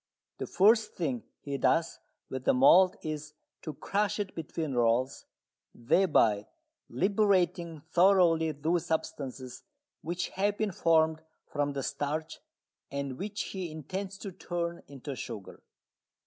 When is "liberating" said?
6.89-7.81